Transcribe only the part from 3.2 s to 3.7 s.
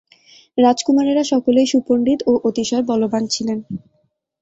ছিলেন।